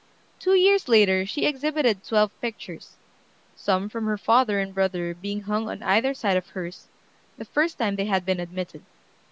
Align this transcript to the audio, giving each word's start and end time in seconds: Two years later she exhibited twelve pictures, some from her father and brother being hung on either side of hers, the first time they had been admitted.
Two 0.39 0.55
years 0.55 0.87
later 0.87 1.27
she 1.27 1.45
exhibited 1.45 2.03
twelve 2.03 2.31
pictures, 2.41 2.95
some 3.55 3.87
from 3.87 4.07
her 4.07 4.17
father 4.17 4.57
and 4.59 4.73
brother 4.73 5.13
being 5.13 5.41
hung 5.41 5.69
on 5.69 5.83
either 5.83 6.15
side 6.15 6.37
of 6.37 6.49
hers, 6.49 6.87
the 7.37 7.45
first 7.45 7.77
time 7.77 7.97
they 7.97 8.05
had 8.05 8.25
been 8.25 8.39
admitted. 8.39 8.83